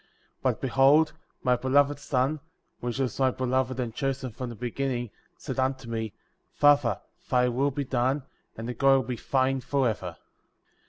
[0.01, 0.07] ^ 2.
[0.41, 1.13] But, behold,
[1.43, 2.39] my Beloved Son,^
[2.79, 6.11] which was my Beloved and Chosen^' from the beginning,* said unto me—
[6.59, 8.23] Father, thy will be done,
[8.57, 10.17] and the glory be thine forever.